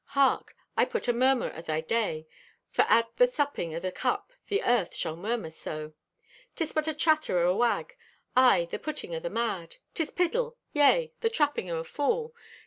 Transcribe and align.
Hark! 0.17 0.55
I 0.75 0.85
put 0.85 1.07
a 1.07 1.13
murmur 1.13 1.53
o' 1.55 1.61
thy 1.61 1.79
day, 1.79 2.25
for 2.71 2.81
at 2.89 3.15
the 3.17 3.27
supping 3.27 3.75
o' 3.75 3.79
this 3.79 3.93
cup 3.93 4.33
the 4.47 4.63
earth 4.63 4.95
shall 4.95 5.15
murmur 5.15 5.51
so: 5.51 5.93
"'Tis 6.55 6.73
but 6.73 6.85
the 6.85 6.95
chatter 6.95 7.37
o' 7.37 7.51
a 7.51 7.55
wag! 7.55 7.95
Aye, 8.35 8.67
the 8.71 8.79
putting 8.79 9.13
o' 9.15 9.19
the 9.19 9.29
mad! 9.29 9.75
'Tis 9.93 10.09
piddle! 10.11 10.57
Yea, 10.73 11.13
the 11.19 11.29
trapping 11.29 11.69
o' 11.69 11.77
a 11.77 11.83
fool! 11.83 12.33